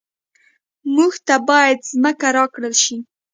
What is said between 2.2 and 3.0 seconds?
راکړل شي